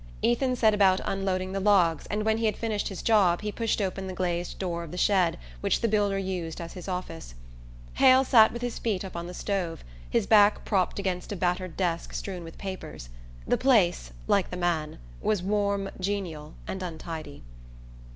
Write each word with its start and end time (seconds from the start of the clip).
Ethan 0.23 0.55
set 0.55 0.73
about 0.73 0.99
unloading 1.05 1.51
the 1.51 1.59
logs 1.59 2.07
and 2.07 2.25
when 2.25 2.39
he 2.39 2.47
had 2.47 2.57
finished 2.57 2.87
his 2.87 3.03
job 3.03 3.41
he 3.41 3.51
pushed 3.51 3.79
open 3.79 4.07
the 4.07 4.15
glazed 4.15 4.57
door 4.57 4.83
of 4.83 4.89
the 4.89 4.97
shed 4.97 5.37
which 5.59 5.79
the 5.81 5.87
builder 5.87 6.17
used 6.17 6.59
as 6.59 6.73
his 6.73 6.87
office. 6.87 7.35
Hale 7.93 8.23
sat 8.23 8.51
with 8.51 8.63
his 8.63 8.79
feet 8.79 9.05
up 9.05 9.15
on 9.15 9.27
the 9.27 9.33
stove, 9.35 9.83
his 10.09 10.25
back 10.25 10.65
propped 10.65 10.97
against 10.97 11.31
a 11.31 11.35
battered 11.35 11.77
desk 11.77 12.13
strewn 12.15 12.43
with 12.43 12.57
papers: 12.57 13.09
the 13.47 13.59
place, 13.59 14.11
like 14.25 14.49
the 14.49 14.57
man, 14.57 14.97
was 15.21 15.43
warm, 15.43 15.87
genial 15.99 16.55
and 16.67 16.81
untidy. 16.81 17.43